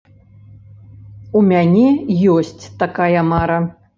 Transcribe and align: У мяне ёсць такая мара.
У 1.41 1.41
мяне 1.51 1.85
ёсць 2.37 2.63
такая 2.83 3.21
мара. 3.31 3.63